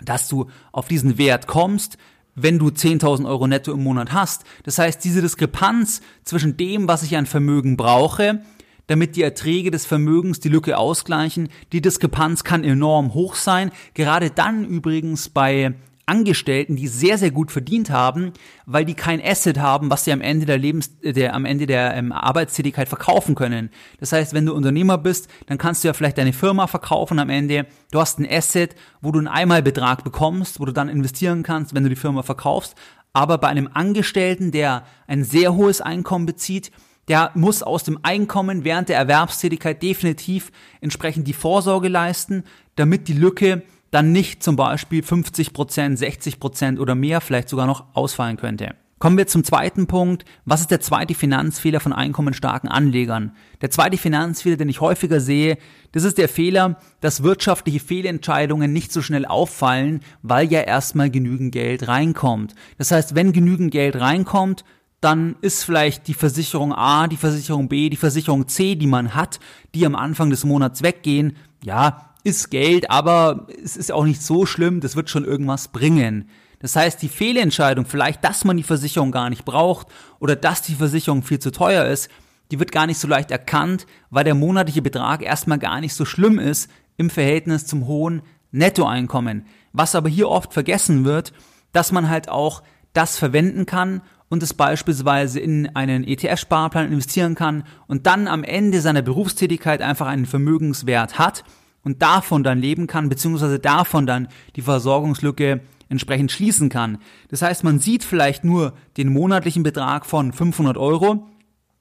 dass 0.05 0.29
du 0.29 0.47
auf 0.73 0.89
diesen 0.89 1.19
Wert 1.19 1.47
kommst, 1.47 1.99
wenn 2.35 2.59
du 2.59 2.69
10.000 2.69 3.27
Euro 3.27 3.47
netto 3.47 3.73
im 3.73 3.83
Monat 3.83 4.13
hast. 4.13 4.45
Das 4.63 4.79
heißt, 4.79 5.05
diese 5.05 5.23
Diskrepanz 5.23 6.01
zwischen 6.25 6.57
dem, 6.57 6.89
was 6.89 7.03
ich 7.03 7.17
an 7.17 7.27
Vermögen 7.27 7.77
brauche, 7.77 8.43
damit 8.87 9.17
die 9.17 9.23
Erträge 9.23 9.71
des 9.71 9.87
Vermögens 9.87 10.41
die 10.41 10.49
Lücke 10.49 10.77
ausgleichen, 10.77 11.49
die 11.73 11.81
Diskrepanz 11.81 12.45
kann 12.45 12.65
enorm 12.65 13.15
hoch 13.15 13.35
sein. 13.35 13.71
Gerade 13.95 14.31
dann 14.31 14.65
übrigens 14.65 15.29
bei 15.29 15.75
Angestellten, 16.07 16.77
die 16.77 16.89
sehr, 16.89 17.19
sehr 17.19 17.31
gut 17.31 17.53
verdient 17.53 17.91
haben, 17.91 18.33
weil 18.67 18.85
die 18.85 18.95
kein 18.95 19.23
Asset 19.23 19.59
haben, 19.59 19.91
was 19.91 20.05
sie 20.05 20.13
am 20.13 20.21
Ende 20.21 20.47
der 20.47 20.59
Lebens, 20.59 20.99
der, 21.01 21.35
am 21.35 21.45
Ende 21.45 21.67
der 21.67 21.95
ähm, 21.95 22.13
Arbeitstätigkeit 22.13 22.89
verkaufen 22.89 23.35
können. 23.35 23.71
Das 23.99 24.13
heißt, 24.13 24.35
wenn 24.35 24.47
du 24.47 24.55
Unternehmer 24.55 24.99
bist, 24.99 25.29
dann 25.47 25.59
kannst 25.59 25.85
du 25.85 25.89
ja 25.89 25.95
vielleicht 25.95 26.19
deine 26.19 26.33
Firma 26.33 26.67
verkaufen 26.67 27.19
am 27.19 27.31
Ende. 27.31 27.67
Du 27.93 28.01
hast 28.01 28.19
ein 28.19 28.29
Asset, 28.29 28.75
wo 29.01 29.13
du 29.13 29.19
einen 29.19 29.29
Einmalbetrag 29.29 30.03
bekommst, 30.03 30.61
wo 30.61 30.65
du 30.65 30.73
dann 30.73 30.89
investieren 30.89 31.43
kannst, 31.43 31.75
wenn 31.75 31.85
du 31.85 31.89
die 31.89 31.97
Firma 31.97 32.23
verkaufst. 32.23 32.75
Aber 33.13 33.39
bei 33.39 33.49
einem 33.49 33.69
Angestellten, 33.73 34.51
der 34.51 34.85
ein 35.07 35.25
sehr 35.25 35.55
hohes 35.55 35.81
Einkommen 35.81 36.27
bezieht, 36.27 36.71
der 37.09 37.33
muss 37.35 37.63
aus 37.63 37.83
dem 37.83 37.99
Einkommen 38.03 38.65
während 38.65 38.89
der 38.89 38.97
Erwerbstätigkeit 38.97 39.83
definitiv 39.83 40.53
entsprechend 40.81 41.27
die 41.27 41.33
Vorsorge 41.33 41.89
leisten, 41.89 42.45
damit 42.77 43.09
die 43.09 43.15
Lücke 43.15 43.63
dann 43.91 44.13
nicht 44.13 44.43
zum 44.43 44.57
Beispiel 44.57 45.03
50 45.03 45.53
Prozent, 45.53 45.99
60 45.99 46.41
Prozent 46.41 46.81
oder 46.81 46.95
mehr 46.95 47.21
vielleicht 47.21 47.49
sogar 47.49 47.67
noch 47.67 47.87
ausfallen 47.95 48.37
könnte. 48.37 48.75
Kommen 49.01 49.17
wir 49.17 49.27
zum 49.27 49.45
zweiten 49.45 49.87
Punkt. 49.87 50.27
Was 50.45 50.61
ist 50.61 50.71
der 50.71 50.81
zweite 50.81 51.15
Finanzfehler 51.15 51.81
von 51.81 51.95
einkommensstarken 51.95 52.69
Anlegern? 52.69 53.35
Der 53.63 53.71
zweite 53.71 53.97
Finanzfehler, 53.97 54.59
den 54.59 54.69
ich 54.69 54.83
häufiger 54.83 55.21
sehe, 55.21 55.57
das 55.93 56.05
ist 56.05 56.19
der 56.19 56.29
Fehler, 56.29 56.79
dass 57.01 57.23
wirtschaftliche 57.23 57.81
Fehlentscheidungen 57.81 58.75
nicht 58.75 58.93
so 58.93 59.01
schnell 59.01 59.25
auffallen, 59.25 60.01
weil 60.21 60.53
ja 60.53 60.61
erstmal 60.61 61.11
genügend 61.11 61.53
Geld 61.53 61.89
reinkommt. 61.89 62.55
Das 62.77 62.91
heißt, 62.91 63.15
wenn 63.15 63.33
genügend 63.33 63.73
Geld 63.73 63.97
reinkommt, 63.97 64.67
dann 65.01 65.37
ist 65.41 65.65
vielleicht 65.65 66.09
die 66.09 66.15
Versicherung 66.15 66.75
A, 66.75 67.07
die 67.07 67.17
Versicherung 67.17 67.69
B, 67.69 67.89
die 67.89 67.97
Versicherung 67.97 68.49
C, 68.49 68.75
die 68.75 68.87
man 68.87 69.15
hat, 69.15 69.41
die 69.75 69.87
am 69.87 69.97
Anfang 69.97 70.31
des 70.31 70.45
Monats 70.45 70.83
weggehen, 70.83 71.37
ja, 71.65 72.11
ist 72.23 72.51
Geld, 72.51 72.91
aber 72.91 73.47
es 73.65 73.77
ist 73.77 73.93
auch 73.93 74.05
nicht 74.05 74.23
so 74.23 74.45
schlimm, 74.45 74.81
das 74.81 74.97
wird 74.97 75.09
schon 75.09 75.25
irgendwas 75.25 75.69
bringen. 75.69 76.29
Das 76.59 76.77
heißt, 76.77 77.01
die 77.01 77.09
Fehlentscheidung, 77.09 77.87
vielleicht, 77.87 78.23
dass 78.23 78.45
man 78.45 78.59
die 78.59 78.63
Versicherung 78.63 79.11
gar 79.11 79.31
nicht 79.31 79.47
braucht 79.47 79.87
oder 80.19 80.37
dass 80.37 80.61
die 80.61 80.75
Versicherung 80.75 81.23
viel 81.23 81.39
zu 81.39 81.51
teuer 81.51 81.87
ist, 81.87 82.11
die 82.51 82.59
wird 82.59 82.73
gar 82.73 82.87
nicht 82.87 82.99
so 82.99 83.09
leicht 83.09 83.31
erkannt, 83.31 83.87
weil 84.11 84.25
der 84.25 84.35
monatliche 84.35 84.83
Betrag 84.83 85.23
erstmal 85.23 85.59
gar 85.59 85.81
nicht 85.81 85.95
so 85.95 86.05
schlimm 86.05 86.39
ist 86.39 86.71
im 86.99 87.09
Verhältnis 87.09 87.67
zum 87.67 87.87
hohen 87.87 88.21
Nettoeinkommen. 88.53 89.47
Was 89.73 89.95
aber 89.95 90.11
hier 90.11 90.29
oft 90.29 90.53
vergessen 90.53 91.07
wird, 91.07 91.33
dass 91.73 91.93
man 91.93 92.11
halt 92.11 92.29
auch 92.29 92.63
das 92.93 93.17
verwenden 93.17 93.65
kann 93.65 94.03
und 94.31 94.43
es 94.43 94.55
beispielsweise 94.55 95.41
in 95.41 95.77
einen 95.77 96.05
ETF-Sparplan 96.05 96.91
investieren 96.91 97.35
kann 97.35 97.65
und 97.87 98.07
dann 98.07 98.27
am 98.29 98.45
Ende 98.45 98.81
seiner 98.81 99.03
Berufstätigkeit 99.03 99.83
einfach 99.83 100.07
einen 100.07 100.25
Vermögenswert 100.25 101.19
hat 101.19 101.45
und 101.83 102.01
davon 102.01 102.43
dann 102.43 102.59
leben 102.59 102.87
kann, 102.87 103.09
beziehungsweise 103.11 103.59
davon 103.59 104.07
dann 104.07 104.29
die 104.57 104.63
Versorgungslücke 104.63 105.61
entsprechend 105.89 106.31
schließen 106.31 106.69
kann. 106.69 106.99
Das 107.29 107.43
heißt, 107.43 107.65
man 107.65 107.81
sieht 107.81 108.05
vielleicht 108.05 108.45
nur 108.45 108.75
den 108.97 109.13
monatlichen 109.13 109.65
Betrag 109.65 110.07
von 110.07 110.33
500 110.33 110.79
Euro, 110.79 111.29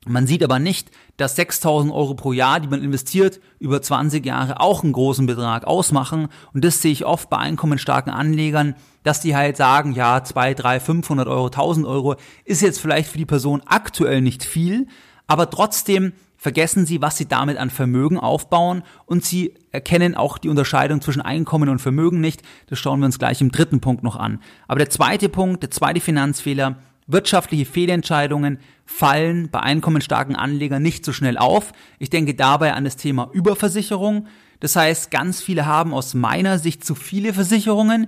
man 0.05 0.27
sieht 0.27 0.43
aber 0.43 0.59
nicht, 0.59 0.91
dass 1.17 1.35
6000 1.35 1.93
Euro 1.93 2.13
pro 2.13 2.31
Jahr, 2.31 2.59
die 2.59 2.69
man 2.69 2.81
investiert, 2.81 3.41
über 3.59 3.81
20 3.81 4.25
Jahre 4.25 4.61
auch 4.61 4.83
einen 4.83 4.93
großen 4.93 5.25
Betrag 5.25 5.65
ausmachen. 5.65 6.29
Und 6.53 6.63
das 6.63 6.81
sehe 6.81 6.91
ich 6.91 7.05
oft 7.05 7.29
bei 7.29 7.37
einkommensstarken 7.37 8.11
Anlegern, 8.11 8.75
dass 9.03 9.19
die 9.19 9.35
halt 9.35 9.57
sagen, 9.57 9.93
ja, 9.93 10.23
2, 10.23 10.53
3, 10.53 10.79
500 10.79 11.27
Euro, 11.27 11.47
1000 11.47 11.85
Euro 11.85 12.15
ist 12.45 12.61
jetzt 12.61 12.79
vielleicht 12.79 13.11
für 13.11 13.17
die 13.17 13.25
Person 13.25 13.61
aktuell 13.65 14.21
nicht 14.21 14.43
viel, 14.43 14.87
aber 15.27 15.49
trotzdem 15.49 16.13
vergessen 16.37 16.85
sie, 16.85 17.01
was 17.01 17.17
sie 17.17 17.27
damit 17.27 17.57
an 17.57 17.69
Vermögen 17.69 18.17
aufbauen 18.17 18.83
und 19.05 19.25
sie 19.25 19.55
erkennen 19.71 20.15
auch 20.15 20.37
die 20.37 20.47
Unterscheidung 20.47 21.01
zwischen 21.01 21.21
Einkommen 21.21 21.67
und 21.67 21.79
Vermögen 21.79 22.21
nicht. 22.21 22.41
Das 22.67 22.79
schauen 22.79 23.01
wir 23.01 23.05
uns 23.05 23.19
gleich 23.19 23.41
im 23.41 23.51
dritten 23.51 23.81
Punkt 23.81 24.03
noch 24.03 24.15
an. 24.15 24.39
Aber 24.67 24.79
der 24.79 24.89
zweite 24.89 25.27
Punkt, 25.27 25.63
der 25.63 25.71
zweite 25.71 25.99
Finanzfehler, 25.99 26.77
wirtschaftliche 27.09 27.65
Fehlentscheidungen 27.65 28.59
fallen 28.85 29.49
bei 29.49 29.59
einkommensstarken 29.59 30.35
Anlegern 30.35 30.81
nicht 30.81 31.03
so 31.03 31.11
schnell 31.11 31.37
auf. 31.37 31.73
Ich 31.97 32.09
denke 32.09 32.35
dabei 32.35 32.73
an 32.73 32.85
das 32.85 32.95
Thema 32.95 33.29
Überversicherung. 33.33 34.27
Das 34.59 34.75
heißt, 34.75 35.11
ganz 35.11 35.41
viele 35.41 35.65
haben 35.65 35.93
aus 35.93 36.13
meiner 36.13 36.59
Sicht 36.59 36.85
zu 36.85 36.95
viele 36.95 37.33
Versicherungen, 37.33 38.07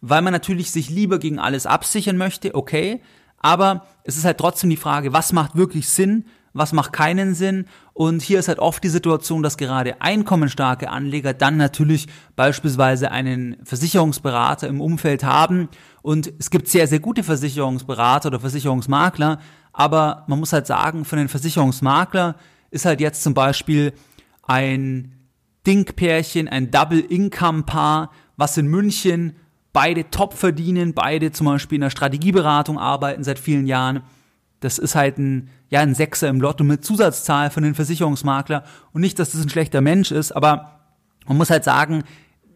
weil 0.00 0.22
man 0.22 0.32
natürlich 0.32 0.70
sich 0.70 0.90
lieber 0.90 1.18
gegen 1.18 1.38
alles 1.38 1.66
absichern 1.66 2.16
möchte, 2.16 2.54
okay. 2.54 3.00
Aber 3.38 3.86
es 4.04 4.16
ist 4.16 4.24
halt 4.24 4.38
trotzdem 4.38 4.70
die 4.70 4.76
Frage, 4.76 5.12
was 5.12 5.32
macht 5.32 5.56
wirklich 5.56 5.88
Sinn 5.88 6.24
was 6.52 6.72
macht 6.72 6.92
keinen 6.92 7.34
Sinn. 7.34 7.66
Und 7.92 8.22
hier 8.22 8.38
ist 8.38 8.48
halt 8.48 8.58
oft 8.58 8.82
die 8.82 8.88
Situation, 8.88 9.42
dass 9.42 9.56
gerade 9.56 10.00
einkommensstarke 10.00 10.90
Anleger 10.90 11.34
dann 11.34 11.56
natürlich 11.56 12.06
beispielsweise 12.36 13.10
einen 13.10 13.56
Versicherungsberater 13.64 14.68
im 14.68 14.80
Umfeld 14.80 15.24
haben. 15.24 15.68
Und 16.02 16.32
es 16.38 16.50
gibt 16.50 16.68
sehr, 16.68 16.86
sehr 16.86 17.00
gute 17.00 17.22
Versicherungsberater 17.22 18.28
oder 18.28 18.40
Versicherungsmakler. 18.40 19.38
Aber 19.72 20.24
man 20.26 20.40
muss 20.40 20.52
halt 20.52 20.66
sagen, 20.66 21.04
für 21.04 21.16
einen 21.16 21.28
Versicherungsmakler 21.28 22.36
ist 22.70 22.84
halt 22.84 23.00
jetzt 23.00 23.22
zum 23.22 23.34
Beispiel 23.34 23.92
ein 24.42 25.12
Ding-Pärchen, 25.66 26.48
ein 26.48 26.70
Double-Income-Paar, 26.70 28.10
was 28.36 28.56
in 28.56 28.66
München 28.66 29.36
beide 29.72 30.10
top 30.10 30.34
verdienen, 30.34 30.94
beide 30.94 31.30
zum 31.30 31.46
Beispiel 31.46 31.76
in 31.76 31.82
der 31.82 31.90
Strategieberatung 31.90 32.78
arbeiten 32.78 33.22
seit 33.22 33.38
vielen 33.38 33.66
Jahren 33.66 34.02
das 34.60 34.78
ist 34.78 34.94
halt 34.94 35.18
ein, 35.18 35.48
ja, 35.70 35.80
ein 35.80 35.94
Sechser 35.94 36.28
im 36.28 36.40
Lotto 36.40 36.64
mit 36.64 36.84
Zusatzzahl 36.84 37.50
von 37.50 37.62
den 37.62 37.74
Versicherungsmakler 37.74 38.64
und 38.92 39.00
nicht, 39.00 39.18
dass 39.18 39.30
das 39.30 39.42
ein 39.42 39.48
schlechter 39.48 39.80
Mensch 39.80 40.10
ist, 40.10 40.32
aber 40.32 40.80
man 41.26 41.36
muss 41.36 41.50
halt 41.50 41.64
sagen, 41.64 42.04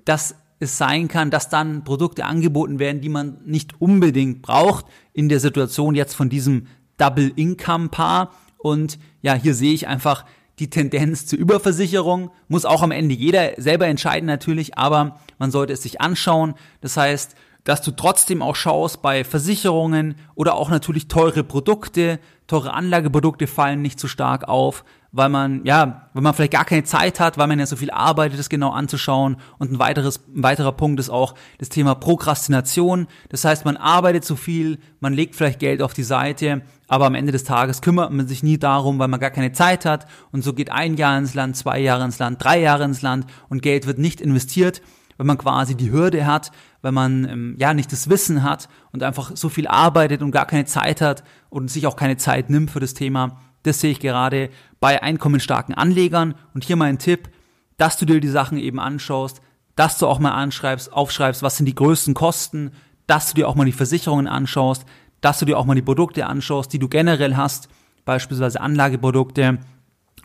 dass 0.04 0.35
es 0.59 0.76
sein 0.78 1.09
kann, 1.09 1.30
dass 1.30 1.49
dann 1.49 1.85
Produkte 1.85 2.25
angeboten 2.25 2.78
werden, 2.78 3.00
die 3.00 3.09
man 3.09 3.38
nicht 3.44 3.80
unbedingt 3.80 4.42
braucht 4.42 4.87
in 5.12 5.28
der 5.28 5.40
Situation 5.40 5.94
jetzt 5.94 6.14
von 6.14 6.28
diesem 6.28 6.66
Double 6.97 7.33
Income 7.37 7.88
Paar 7.88 8.33
und 8.59 8.99
ja, 9.23 9.35
hier 9.35 9.54
sehe 9.54 9.75
ich 9.75 9.87
einfach, 9.88 10.25
die 10.59 10.71
Tendenz 10.71 11.26
zur 11.26 11.38
Überversicherung. 11.38 12.30
Muss 12.49 12.64
auch 12.64 12.83
am 12.83 12.90
Ende 12.90 13.14
jeder 13.14 13.61
selber 13.61 13.87
entscheiden 13.87 14.26
natürlich, 14.26 14.78
aber 14.78 15.18
man 15.38 15.50
sollte 15.50 15.73
es 15.73 15.83
sich 15.83 16.00
anschauen. 16.00 16.54
Das 16.80 16.97
heißt, 16.97 17.35
dass 17.64 17.80
du 17.80 17.90
trotzdem 17.90 18.42
auch 18.42 18.56
schaust 18.56 19.02
bei 19.02 19.25
Versicherungen 19.25 20.16
oder 20.35 20.54
auch 20.54 20.71
natürlich 20.71 21.09
teure 21.09 21.42
Produkte, 21.42 22.21
teure 22.47 22.75
Anlageprodukte 22.75 23.47
fallen 23.47 23.80
nicht 23.80 23.99
so 23.99 24.06
stark 24.06 24.47
auf, 24.49 24.85
weil 25.16 25.28
man, 25.28 25.64
ja, 25.64 26.11
wenn 26.12 26.25
man 26.25 26.35
vielleicht 26.35 26.52
gar 26.52 26.64
keine 26.64 26.83
Zeit 26.83 27.21
hat, 27.21 27.38
weil 27.38 27.47
man 27.47 27.61
ja 27.61 27.66
so 27.66 27.76
viel 27.76 27.90
arbeitet, 27.90 28.38
das 28.38 28.49
genau 28.49 28.71
anzuschauen. 28.71 29.37
Und 29.59 29.71
ein 29.71 29.78
weiteres, 29.78 30.21
ein 30.35 30.42
weiterer 30.42 30.73
Punkt 30.73 30.99
ist 30.99 31.09
auch 31.09 31.37
das 31.59 31.68
Thema 31.68 31.94
Prokrastination. 31.94 33.06
Das 33.28 33.44
heißt, 33.44 33.64
man 33.64 33.76
arbeitet 33.76 34.25
zu 34.25 34.35
viel, 34.35 34.78
man 34.99 35.14
legt 35.14 35.37
vielleicht 35.37 35.61
Geld 35.61 35.83
auf 35.83 35.94
die 35.94 36.02
Seite, 36.02 36.62
aber 36.88 37.06
am 37.06 37.14
Ende 37.14 37.30
des 37.30 37.44
Tages 37.44 37.80
kümmert 37.80 38.12
man 38.12 38.26
sich 38.26 38.42
nie 38.42 38.59
darum, 38.59 38.99
weil 38.99 39.09
man 39.09 39.21
gar 39.21 39.30
keine 39.30 39.52
Zeit 39.52 39.85
hat. 39.85 40.06
Und 40.33 40.42
so 40.42 40.52
geht 40.52 40.73
ein 40.73 40.97
Jahr 40.97 41.16
ins 41.16 41.35
Land, 41.35 41.56
zwei 41.56 41.78
Jahre 41.78 42.04
ins 42.04 42.18
Land, 42.18 42.42
drei 42.42 42.61
Jahre 42.61 42.83
ins 42.83 43.00
Land 43.00 43.26
und 43.49 43.62
Geld 43.62 43.87
wird 43.87 43.99
nicht 43.99 44.21
investiert 44.21 44.83
wenn 45.16 45.26
man 45.26 45.38
quasi 45.38 45.75
die 45.75 45.90
Hürde 45.90 46.26
hat, 46.26 46.50
wenn 46.83 46.94
man 46.94 47.28
ähm, 47.28 47.56
ja 47.59 47.75
nicht 47.75 47.92
das 47.92 48.09
Wissen 48.09 48.42
hat 48.42 48.68
und 48.92 49.02
einfach 49.02 49.33
so 49.35 49.49
viel 49.49 49.66
arbeitet 49.66 50.23
und 50.23 50.30
gar 50.30 50.47
keine 50.47 50.64
Zeit 50.64 51.00
hat 51.00 51.25
und 51.50 51.71
sich 51.71 51.87
auch 51.87 51.97
keine 51.97 52.16
Zeit 52.16 52.50
nimmt 52.50 52.71
für 52.71 52.80
das 52.80 52.94
Thema. 52.94 53.40
Das 53.62 53.80
sehe 53.80 53.90
ich 53.90 54.00
gerade 54.00 54.50
bei 54.80 55.02
einkommensstarken 55.02 55.75
Anlegern. 55.75 56.35
Und 56.52 56.64
hier 56.64 56.76
mein 56.76 56.99
Tipp, 56.99 57.30
dass 57.76 57.97
du 57.97 58.04
dir 58.04 58.21
die 58.21 58.28
Sachen 58.28 58.59
eben 58.59 58.78
anschaust, 58.78 59.40
dass 59.76 59.99
du 59.99 60.06
auch 60.06 60.18
mal 60.18 60.33
anschreibst, 60.33 60.92
aufschreibst, 60.92 61.42
was 61.42 61.56
sind 61.56 61.66
die 61.66 61.75
größten 61.75 62.14
Kosten, 62.14 62.73
dass 63.06 63.28
du 63.28 63.35
dir 63.35 63.49
auch 63.49 63.54
mal 63.54 63.64
die 63.64 63.73
Versicherungen 63.73 64.28
anschaust, 64.28 64.85
dass 65.21 65.38
du 65.38 65.47
dir 65.47 65.59
auch 65.59 65.64
mal 65.64 65.75
die 65.75 65.83
Produkte 65.83 66.26
anschaust, 66.26 66.73
die 66.73 66.78
du 66.78 66.88
generell 66.88 67.37
hast, 67.37 67.68
beispielsweise 68.04 68.61
Anlageprodukte, 68.61 69.59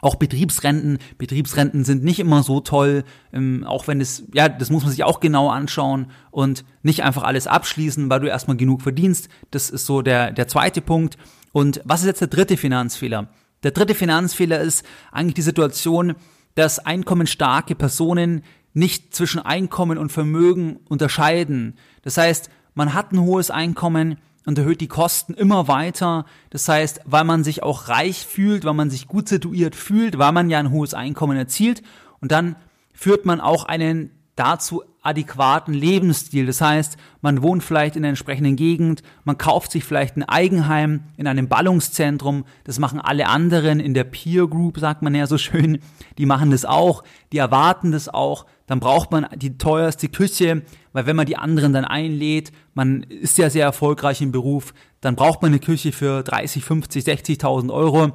auch 0.02 0.16
Betriebsrenten. 0.16 1.00
Betriebsrenten 1.18 1.84
sind 1.84 2.04
nicht 2.04 2.20
immer 2.20 2.44
so 2.44 2.60
toll, 2.62 3.04
ähm, 3.34 3.64
auch 3.66 3.88
wenn 3.88 4.02
es, 4.02 4.24
ja, 4.34 4.50
das 4.50 4.70
muss 4.70 4.84
man 4.84 4.92
sich 4.92 5.04
auch 5.04 5.20
genau 5.20 5.50
anschauen 5.50 6.08
und 6.32 6.66
nicht 6.84 7.04
einfach 7.04 7.24
alles 7.24 7.48
abschließen, 7.48 8.10
weil 8.10 8.20
du 8.20 8.28
erstmal 8.28 8.58
genug 8.58 8.82
verdienst. 8.82 9.30
Das 9.52 9.70
ist 9.70 9.86
so 9.86 10.02
der, 10.02 10.32
der 10.32 10.48
zweite 10.48 10.82
Punkt. 10.82 11.18
Und 11.52 11.82
was 11.84 12.02
ist 12.02 12.08
jetzt 12.08 12.22
der 12.22 12.28
dritte 12.28 12.58
Finanzfehler? 12.58 13.30
Der 13.64 13.72
dritte 13.72 13.96
Finanzfehler 13.96 14.60
ist 14.62 14.86
eigentlich 15.12 15.36
die 15.36 15.42
Situation, 15.42 16.16
dass 16.56 16.80
einkommensstarke 16.80 17.76
Personen 17.76 18.44
nicht 18.74 19.14
zwischen 19.14 19.40
Einkommen 19.40 19.98
und 19.98 20.12
Vermögen 20.12 20.80
unterscheiden. 20.88 21.76
Das 22.04 22.18
heißt, 22.18 22.50
man 22.74 22.94
hat 22.94 23.12
ein 23.12 23.20
hohes 23.20 23.52
Einkommen, 23.52 24.18
und 24.50 24.58
erhöht 24.58 24.82
die 24.82 24.88
Kosten 24.88 25.36
immer 25.36 25.68
weiter. 25.68 26.26
Das 26.50 26.68
heißt, 26.68 27.02
weil 27.06 27.24
man 27.24 27.44
sich 27.44 27.62
auch 27.62 27.88
reich 27.88 28.26
fühlt, 28.26 28.66
weil 28.66 28.74
man 28.74 28.90
sich 28.90 29.08
gut 29.08 29.30
situiert 29.30 29.76
fühlt, 29.76 30.18
weil 30.18 30.32
man 30.32 30.50
ja 30.50 30.58
ein 30.58 30.72
hohes 30.72 30.96
Einkommen 30.96 31.38
erzielt 31.38 31.84
und 32.20 32.32
dann 32.32 32.56
führt 32.92 33.28
man 33.28 33.42
auch 33.42 33.66
einen 33.66 34.10
dazu 34.36 34.82
adäquaten 35.04 35.72
Lebensstil. 35.72 36.48
Das 36.48 36.62
heißt, 36.62 36.98
man 37.22 37.44
wohnt 37.44 37.64
vielleicht 37.64 37.96
in 37.96 38.02
der 38.02 38.10
entsprechenden 38.10 38.56
Gegend, 38.56 39.04
man 39.24 39.38
kauft 39.38 39.72
sich 39.72 39.86
vielleicht 39.86 40.18
ein 40.18 40.24
Eigenheim 40.24 41.04
in 41.16 41.28
einem 41.28 41.48
Ballungszentrum. 41.48 42.44
Das 42.64 42.80
machen 42.80 43.00
alle 43.00 43.28
anderen 43.28 43.80
in 43.80 43.94
der 43.94 44.04
Peer 44.04 44.48
Group, 44.48 44.80
sagt 44.80 45.04
man 45.04 45.14
ja 45.14 45.28
so 45.28 45.38
schön. 45.38 45.78
Die 46.18 46.26
machen 46.26 46.50
das 46.50 46.66
auch, 46.66 47.04
die 47.32 47.38
erwarten 47.38 47.92
das 47.92 48.10
auch. 48.10 48.48
Dann 48.70 48.80
braucht 48.80 49.10
man 49.10 49.26
die 49.36 49.58
teuerste 49.58 50.10
Küche, 50.10 50.62
weil 50.94 51.08
wenn 51.08 51.16
man 51.16 51.26
die 51.26 51.38
anderen 51.38 51.74
dann 51.74 51.86
einlädt, 51.86 52.52
man 52.76 53.02
ist 53.02 53.40
ja 53.40 53.50
sehr 53.50 53.66
erfolgreich 53.66 54.22
im 54.22 54.32
Beruf, 54.32 54.76
dann 55.02 55.16
braucht 55.16 55.42
man 55.42 55.50
eine 55.50 55.60
Küche 55.60 55.92
für 55.92 56.22
30, 56.22 56.64
50, 56.64 57.04
60.000 57.04 57.74
Euro 57.74 58.12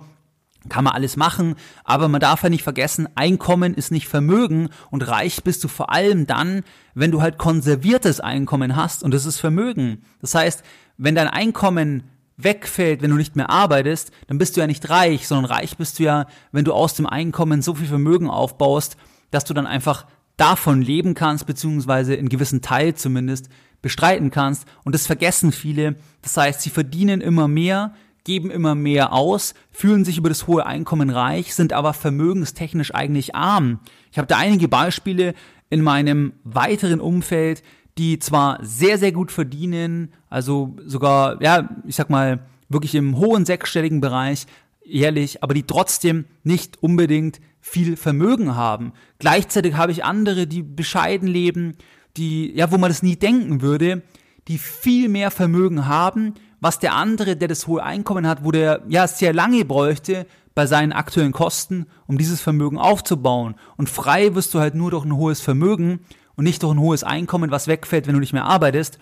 kann 0.69 0.85
man 0.85 0.95
alles 0.95 1.17
machen, 1.17 1.57
aber 1.83 2.09
man 2.09 2.21
darf 2.21 2.43
ja 2.43 2.49
nicht 2.49 2.63
vergessen, 2.63 3.09
Einkommen 3.17 3.75
ist 3.75 3.91
nicht 3.91 4.09
Vermögen 4.09 4.71
und 4.91 5.07
reich 5.07 5.43
bist 5.43 5.63
du 5.65 5.69
vor 5.69 5.93
allem 5.93 6.27
dann, 6.27 6.63
wenn 6.95 7.11
du 7.11 7.21
halt 7.21 7.37
konserviertes 7.37 8.21
Einkommen 8.21 8.77
hast 8.77 9.03
und 9.03 9.13
das 9.13 9.27
ist 9.27 9.41
Vermögen. 9.41 10.05
Das 10.23 10.35
heißt, 10.35 10.63
wenn 10.97 11.17
dein 11.17 11.29
Einkommen 11.29 12.05
wegfällt, 12.37 13.03
wenn 13.03 13.11
du 13.11 13.17
nicht 13.17 13.37
mehr 13.37 13.51
arbeitest, 13.51 14.11
dann 14.29 14.39
bist 14.39 14.57
du 14.57 14.61
ja 14.61 14.67
nicht 14.67 14.89
reich, 14.89 15.29
sondern 15.29 15.53
reich 15.53 15.77
bist 15.77 15.99
du 15.99 16.05
ja, 16.05 16.27
wenn 16.51 16.65
du 16.65 16.73
aus 16.73 16.95
dem 16.95 17.07
Einkommen 17.07 17.61
so 17.61 17.75
viel 17.75 17.89
Vermögen 17.89 18.31
aufbaust, 18.31 18.97
dass 19.31 19.45
du 19.45 19.53
dann 19.53 19.67
einfach 19.67 20.07
davon 20.37 20.83
leben 20.83 21.15
kannst, 21.15 21.47
beziehungsweise 21.47 22.15
in 22.15 22.29
gewissen 22.29 22.63
Teil 22.63 22.95
zumindest 22.95 23.49
bestreiten 23.83 24.31
kannst. 24.31 24.67
Und 24.85 24.95
das 24.95 25.07
vergessen 25.07 25.53
viele. 25.53 25.97
Das 26.23 26.37
heißt, 26.37 26.63
sie 26.63 26.71
verdienen 26.71 27.21
immer 27.21 27.49
mehr, 27.49 27.95
geben 28.25 28.51
immer 28.51 28.75
mehr 28.75 29.13
aus, 29.13 29.55
fühlen 29.71 30.05
sich 30.05 30.17
über 30.19 30.31
das 30.31 30.47
hohe 30.47 30.65
Einkommen 30.65 31.11
reich, 31.11 31.55
sind 31.55 31.73
aber 31.73 31.93
vermögenstechnisch 31.93 32.95
eigentlich 32.95 33.35
arm. 33.35 33.81
Ich 34.11 34.19
habe 34.19 34.27
da 34.27 34.39
einige 34.39 34.69
Beispiele 34.69 35.35
in 35.71 35.83
meinem 35.83 36.33
weiteren 36.45 37.01
Umfeld, 37.01 37.63
die 37.99 38.19
zwar 38.19 38.59
sehr, 38.63 38.99
sehr 38.99 39.13
gut 39.13 39.31
verdienen, 39.31 40.13
also 40.31 40.75
sogar, 40.85 41.41
ja, 41.43 41.69
ich 41.87 41.97
sag 41.97 42.11
mal, 42.11 42.41
wirklich 42.69 42.95
im 42.95 43.19
hohen 43.19 43.45
sechsstelligen 43.45 44.01
Bereich 44.01 44.47
jährlich, 44.85 45.43
aber 45.43 45.55
die 45.55 45.65
trotzdem 45.65 46.27
nicht 46.43 46.83
unbedingt 46.83 47.41
viel 47.61 47.97
Vermögen 47.97 48.55
haben. 48.55 48.93
Gleichzeitig 49.19 49.75
habe 49.75 49.93
ich 49.93 50.05
andere, 50.05 50.47
die 50.47 50.63
bescheiden 50.63 51.29
leben, 51.29 51.77
die, 52.17 52.55
ja, 52.55 52.71
wo 52.71 52.79
man 52.79 52.91
das 52.91 53.03
nie 53.03 53.17
denken 53.17 53.63
würde, 53.63 54.03
die 54.49 54.59
viel 54.59 55.09
mehr 55.09 55.31
Vermögen 55.31 55.87
haben, 55.87 56.35
was 56.61 56.79
der 56.79 56.95
andere, 56.95 57.37
der 57.37 57.49
das 57.49 57.67
hohe 57.67 57.83
Einkommen 57.83 58.27
hat, 58.27 58.45
wo 58.45 58.51
der 58.51 58.83
ja 58.89 59.07
sehr 59.07 59.33
lange 59.33 59.65
bräuchte 59.65 60.27
bei 60.55 60.67
seinen 60.67 60.93
aktuellen 60.93 61.33
Kosten, 61.33 61.87
um 62.07 62.19
dieses 62.19 62.41
Vermögen 62.41 62.79
aufzubauen. 62.79 63.55
Und 63.77 63.89
frei 63.89 64.35
wirst 64.35 64.55
du 64.55 64.61
halt 64.61 64.75
nur 64.75 64.91
durch 64.91 65.05
ein 65.05 65.17
hohes 65.17 65.41
Vermögen 65.41 66.01
und 66.37 66.45
nicht 66.45 66.63
durch 66.63 66.75
ein 66.75 66.81
hohes 66.81 67.03
Einkommen, 67.03 67.51
was 67.51 67.67
wegfällt, 67.67 68.07
wenn 68.07 68.15
du 68.15 68.21
nicht 68.21 68.33
mehr 68.33 68.45
arbeitest. 68.45 68.99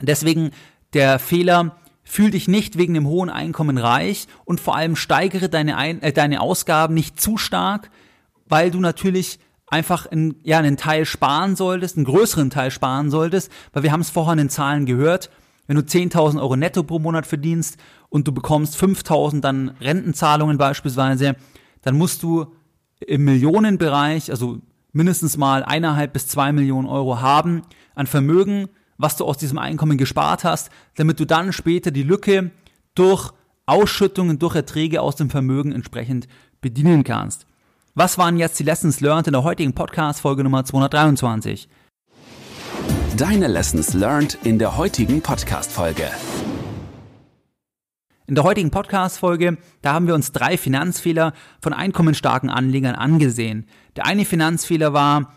Deswegen 0.00 0.50
der 0.92 1.18
Fehler, 1.18 1.76
fühl 2.08 2.30
dich 2.30 2.48
nicht 2.48 2.78
wegen 2.78 2.94
dem 2.94 3.06
hohen 3.06 3.28
Einkommen 3.28 3.76
reich 3.76 4.26
und 4.44 4.60
vor 4.60 4.74
allem 4.74 4.96
steigere 4.96 5.48
deine, 5.48 5.76
Ein 5.76 6.00
äh, 6.02 6.12
deine 6.12 6.40
Ausgaben 6.40 6.94
nicht 6.94 7.20
zu 7.20 7.36
stark, 7.36 7.90
weil 8.46 8.70
du 8.70 8.80
natürlich 8.80 9.38
einfach 9.66 10.06
in, 10.06 10.36
ja, 10.42 10.58
einen 10.58 10.78
Teil 10.78 11.04
sparen 11.04 11.54
solltest, 11.54 11.96
einen 11.96 12.06
größeren 12.06 12.48
Teil 12.48 12.70
sparen 12.70 13.10
solltest, 13.10 13.52
weil 13.72 13.82
wir 13.82 13.92
haben 13.92 14.00
es 14.00 14.08
vorher 14.08 14.32
in 14.32 14.38
den 14.38 14.48
Zahlen 14.48 14.86
gehört, 14.86 15.30
wenn 15.66 15.76
du 15.76 15.82
10.000 15.82 16.40
Euro 16.40 16.56
netto 16.56 16.82
pro 16.82 16.98
Monat 16.98 17.26
verdienst 17.26 17.76
und 18.08 18.26
du 18.26 18.32
bekommst 18.32 18.82
5.000 18.82 19.40
dann 19.40 19.72
Rentenzahlungen 19.80 20.56
beispielsweise, 20.56 21.36
dann 21.82 21.98
musst 21.98 22.22
du 22.22 22.46
im 23.06 23.24
Millionenbereich, 23.24 24.30
also 24.30 24.60
mindestens 24.92 25.36
mal 25.36 25.62
eineinhalb 25.62 26.14
bis 26.14 26.26
zwei 26.26 26.52
Millionen 26.52 26.88
Euro 26.88 27.20
haben 27.20 27.62
an 27.94 28.06
Vermögen, 28.06 28.68
was 28.98 29.16
du 29.16 29.24
aus 29.24 29.38
diesem 29.38 29.58
Einkommen 29.58 29.96
gespart 29.96 30.44
hast, 30.44 30.70
damit 30.96 31.18
du 31.20 31.24
dann 31.24 31.52
später 31.52 31.90
die 31.90 32.02
Lücke 32.02 32.50
durch 32.94 33.32
Ausschüttungen, 33.64 34.38
durch 34.38 34.56
Erträge 34.56 35.00
aus 35.00 35.16
dem 35.16 35.30
Vermögen 35.30 35.72
entsprechend 35.72 36.28
bedienen 36.60 37.04
kannst. 37.04 37.46
Was 37.94 38.18
waren 38.18 38.36
jetzt 38.36 38.58
die 38.58 38.64
Lessons 38.64 39.00
learned 39.00 39.28
in 39.28 39.32
der 39.32 39.44
heutigen 39.44 39.72
Podcast 39.72 40.20
Folge 40.20 40.44
Nummer 40.44 40.64
223? 40.64 41.68
Deine 43.16 43.48
Lessons 43.48 43.94
learned 43.94 44.38
in 44.44 44.58
der 44.58 44.76
heutigen 44.76 45.20
Podcast-Folge. 45.20 46.08
In 48.26 48.34
der 48.34 48.44
heutigen 48.44 48.70
Podcast-Folge, 48.70 49.58
da 49.82 49.94
haben 49.94 50.06
wir 50.06 50.14
uns 50.14 50.32
drei 50.32 50.56
Finanzfehler 50.56 51.32
von 51.60 51.72
einkommensstarken 51.72 52.50
Anlegern 52.50 52.94
angesehen. 52.94 53.66
Der 53.96 54.06
eine 54.06 54.24
Finanzfehler 54.24 54.92
war, 54.92 55.32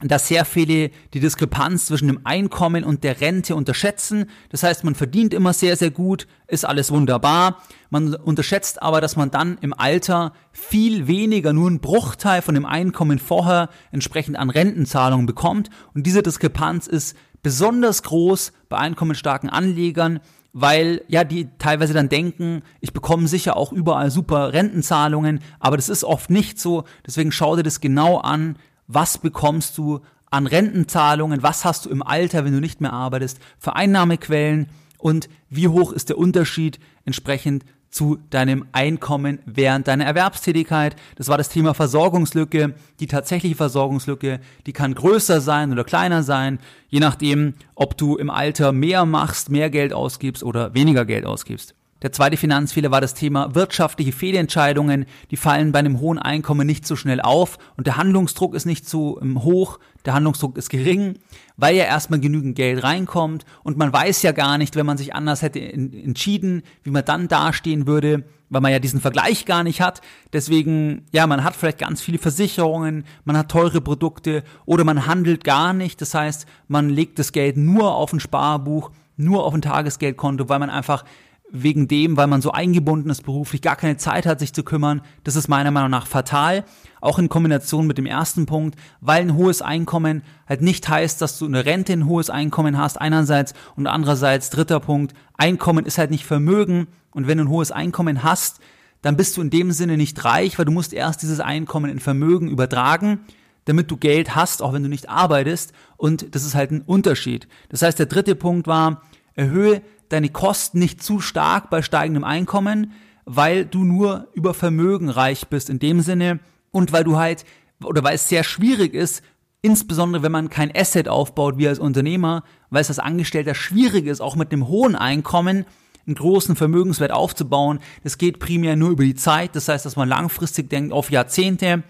dass 0.00 0.28
sehr 0.28 0.44
viele 0.44 0.90
die 1.14 1.20
Diskrepanz 1.20 1.86
zwischen 1.86 2.08
dem 2.08 2.20
Einkommen 2.24 2.84
und 2.84 3.02
der 3.02 3.20
Rente 3.20 3.56
unterschätzen. 3.56 4.26
Das 4.50 4.62
heißt, 4.62 4.84
man 4.84 4.94
verdient 4.94 5.32
immer 5.32 5.52
sehr, 5.52 5.76
sehr 5.76 5.90
gut, 5.90 6.26
ist 6.48 6.66
alles 6.66 6.90
wunderbar. 6.90 7.62
Man 7.88 8.14
unterschätzt 8.14 8.82
aber, 8.82 9.00
dass 9.00 9.16
man 9.16 9.30
dann 9.30 9.56
im 9.62 9.72
Alter 9.72 10.32
viel 10.52 11.06
weniger, 11.06 11.52
nur 11.52 11.68
einen 11.68 11.80
Bruchteil 11.80 12.42
von 12.42 12.54
dem 12.54 12.66
Einkommen 12.66 13.18
vorher 13.18 13.70
entsprechend 13.90 14.36
an 14.36 14.50
Rentenzahlungen 14.50 15.26
bekommt. 15.26 15.70
Und 15.94 16.06
diese 16.06 16.22
Diskrepanz 16.22 16.86
ist 16.86 17.16
besonders 17.42 18.02
groß 18.02 18.52
bei 18.68 18.76
einkommensstarken 18.76 19.48
Anlegern, 19.48 20.20
weil 20.52 21.02
ja 21.08 21.22
die 21.22 21.48
teilweise 21.58 21.94
dann 21.94 22.08
denken, 22.08 22.62
ich 22.80 22.92
bekomme 22.92 23.28
sicher 23.28 23.56
auch 23.56 23.72
überall 23.72 24.10
super 24.10 24.52
Rentenzahlungen, 24.52 25.40
aber 25.60 25.76
das 25.76 25.88
ist 25.88 26.02
oft 26.02 26.30
nicht 26.30 26.58
so. 26.58 26.84
Deswegen 27.06 27.30
schau 27.30 27.56
dir 27.56 27.62
das 27.62 27.80
genau 27.80 28.18
an, 28.18 28.56
was 28.86 29.18
bekommst 29.18 29.76
du 29.78 30.00
an 30.30 30.46
Rentenzahlungen, 30.46 31.42
was 31.42 31.64
hast 31.64 31.86
du 31.86 31.90
im 31.90 32.02
Alter, 32.02 32.44
wenn 32.44 32.52
du 32.52 32.60
nicht 32.60 32.80
mehr 32.80 32.92
arbeitest, 32.92 33.38
für 33.58 33.76
Einnahmequellen 33.76 34.68
und 34.98 35.28
wie 35.48 35.68
hoch 35.68 35.92
ist 35.92 36.08
der 36.08 36.18
Unterschied 36.18 36.78
entsprechend 37.04 37.64
zu 37.90 38.18
deinem 38.30 38.66
Einkommen 38.72 39.38
während 39.46 39.88
deiner 39.88 40.04
Erwerbstätigkeit. 40.04 40.96
Das 41.14 41.28
war 41.28 41.38
das 41.38 41.48
Thema 41.48 41.72
Versorgungslücke. 41.72 42.74
Die 43.00 43.06
tatsächliche 43.06 43.54
Versorgungslücke, 43.54 44.40
die 44.66 44.72
kann 44.72 44.94
größer 44.94 45.40
sein 45.40 45.72
oder 45.72 45.84
kleiner 45.84 46.22
sein, 46.22 46.58
je 46.88 47.00
nachdem, 47.00 47.54
ob 47.74 47.96
du 47.96 48.16
im 48.16 48.28
Alter 48.28 48.72
mehr 48.72 49.06
machst, 49.06 49.48
mehr 49.50 49.70
Geld 49.70 49.94
ausgibst 49.94 50.42
oder 50.42 50.74
weniger 50.74 51.06
Geld 51.06 51.24
ausgibst. 51.24 51.74
Der 52.02 52.12
zweite 52.12 52.36
Finanzfehler 52.36 52.90
war 52.90 53.00
das 53.00 53.14
Thema 53.14 53.54
wirtschaftliche 53.54 54.12
Fehlentscheidungen. 54.12 55.06
Die 55.30 55.36
fallen 55.36 55.72
bei 55.72 55.78
einem 55.78 55.98
hohen 56.00 56.18
Einkommen 56.18 56.66
nicht 56.66 56.86
so 56.86 56.94
schnell 56.94 57.22
auf 57.22 57.58
und 57.76 57.86
der 57.86 57.96
Handlungsdruck 57.96 58.54
ist 58.54 58.66
nicht 58.66 58.88
so 58.88 59.18
hoch, 59.38 59.78
der 60.04 60.14
Handlungsdruck 60.14 60.58
ist 60.58 60.68
gering, 60.68 61.18
weil 61.56 61.74
ja 61.74 61.84
erstmal 61.84 62.20
genügend 62.20 62.54
Geld 62.54 62.82
reinkommt 62.84 63.46
und 63.64 63.78
man 63.78 63.92
weiß 63.92 64.22
ja 64.22 64.32
gar 64.32 64.58
nicht, 64.58 64.76
wenn 64.76 64.86
man 64.86 64.98
sich 64.98 65.14
anders 65.14 65.40
hätte 65.40 65.60
entschieden, 65.60 66.62
wie 66.82 66.90
man 66.90 67.04
dann 67.04 67.28
dastehen 67.28 67.86
würde, 67.86 68.24
weil 68.50 68.60
man 68.60 68.72
ja 68.72 68.78
diesen 68.78 69.00
Vergleich 69.00 69.46
gar 69.46 69.64
nicht 69.64 69.80
hat. 69.80 70.02
Deswegen, 70.32 71.06
ja, 71.12 71.26
man 71.26 71.44
hat 71.44 71.56
vielleicht 71.56 71.78
ganz 71.78 72.02
viele 72.02 72.18
Versicherungen, 72.18 73.04
man 73.24 73.36
hat 73.36 73.50
teure 73.50 73.80
Produkte 73.80 74.44
oder 74.66 74.84
man 74.84 75.06
handelt 75.06 75.44
gar 75.44 75.72
nicht. 75.72 76.00
Das 76.00 76.14
heißt, 76.14 76.46
man 76.68 76.90
legt 76.90 77.18
das 77.18 77.32
Geld 77.32 77.56
nur 77.56 77.94
auf 77.94 78.12
ein 78.12 78.20
Sparbuch, 78.20 78.90
nur 79.16 79.44
auf 79.44 79.54
ein 79.54 79.62
Tagesgeldkonto, 79.62 80.48
weil 80.48 80.58
man 80.58 80.70
einfach 80.70 81.04
wegen 81.50 81.86
dem, 81.88 82.16
weil 82.16 82.26
man 82.26 82.42
so 82.42 82.50
eingebunden 82.50 83.08
ist 83.08 83.22
beruflich, 83.22 83.62
gar 83.62 83.76
keine 83.76 83.96
Zeit 83.96 84.26
hat, 84.26 84.40
sich 84.40 84.52
zu 84.52 84.64
kümmern. 84.64 85.02
Das 85.24 85.36
ist 85.36 85.48
meiner 85.48 85.70
Meinung 85.70 85.90
nach 85.90 86.06
fatal. 86.06 86.64
Auch 87.00 87.18
in 87.18 87.28
Kombination 87.28 87.86
mit 87.86 87.98
dem 87.98 88.06
ersten 88.06 88.46
Punkt, 88.46 88.76
weil 89.00 89.22
ein 89.22 89.36
hohes 89.36 89.62
Einkommen 89.62 90.22
halt 90.48 90.62
nicht 90.62 90.88
heißt, 90.88 91.22
dass 91.22 91.38
du 91.38 91.46
eine 91.46 91.64
Rente 91.64 91.92
ein 91.92 92.06
hohes 92.06 92.30
Einkommen 92.30 92.78
hast, 92.78 93.00
einerseits 93.00 93.54
und 93.76 93.86
andererseits, 93.86 94.50
dritter 94.50 94.80
Punkt, 94.80 95.14
Einkommen 95.36 95.86
ist 95.86 95.98
halt 95.98 96.10
nicht 96.10 96.24
Vermögen. 96.24 96.88
Und 97.12 97.26
wenn 97.26 97.38
du 97.38 97.44
ein 97.44 97.50
hohes 97.50 97.70
Einkommen 97.70 98.22
hast, 98.22 98.60
dann 99.02 99.16
bist 99.16 99.36
du 99.36 99.42
in 99.42 99.50
dem 99.50 99.70
Sinne 99.70 99.96
nicht 99.96 100.24
reich, 100.24 100.58
weil 100.58 100.64
du 100.64 100.72
musst 100.72 100.92
erst 100.92 101.22
dieses 101.22 101.40
Einkommen 101.40 101.90
in 101.90 102.00
Vermögen 102.00 102.48
übertragen, 102.48 103.20
damit 103.66 103.90
du 103.90 103.96
Geld 103.96 104.34
hast, 104.34 104.62
auch 104.62 104.72
wenn 104.72 104.82
du 104.82 104.88
nicht 104.88 105.08
arbeitest. 105.08 105.72
Und 105.96 106.34
das 106.34 106.44
ist 106.44 106.54
halt 106.54 106.72
ein 106.72 106.82
Unterschied. 106.82 107.46
Das 107.68 107.82
heißt, 107.82 107.98
der 107.98 108.06
dritte 108.06 108.34
Punkt 108.34 108.66
war, 108.66 109.02
erhöhe 109.34 109.82
deine 110.08 110.28
Kosten 110.28 110.78
nicht 110.78 111.02
zu 111.02 111.20
stark 111.20 111.70
bei 111.70 111.82
steigendem 111.82 112.24
Einkommen, 112.24 112.92
weil 113.24 113.64
du 113.64 113.84
nur 113.84 114.28
über 114.34 114.54
Vermögen 114.54 115.08
reich 115.08 115.48
bist 115.48 115.68
in 115.68 115.78
dem 115.78 116.00
Sinne 116.00 116.40
und 116.70 116.92
weil 116.92 117.04
du 117.04 117.16
halt 117.16 117.44
oder 117.84 118.02
weil 118.02 118.14
es 118.14 118.28
sehr 118.28 118.44
schwierig 118.44 118.94
ist, 118.94 119.22
insbesondere 119.62 120.22
wenn 120.22 120.32
man 120.32 120.48
kein 120.48 120.74
Asset 120.74 121.08
aufbaut 121.08 121.58
wie 121.58 121.68
als 121.68 121.78
Unternehmer, 121.78 122.44
weil 122.70 122.80
es 122.80 122.88
als 122.88 122.98
Angestellter 122.98 123.54
schwierig 123.54 124.06
ist, 124.06 124.20
auch 124.20 124.36
mit 124.36 124.52
einem 124.52 124.68
hohen 124.68 124.96
Einkommen 124.96 125.66
einen 126.06 126.14
großen 126.14 126.54
Vermögenswert 126.54 127.10
aufzubauen. 127.10 127.80
Das 128.04 128.16
geht 128.16 128.38
primär 128.38 128.76
nur 128.76 128.90
über 128.90 129.04
die 129.04 129.16
Zeit, 129.16 129.56
das 129.56 129.68
heißt, 129.68 129.84
dass 129.84 129.96
man 129.96 130.08
langfristig 130.08 130.70
denkt 130.70 130.92
auf 130.92 131.10
Jahrzehnte 131.10 131.82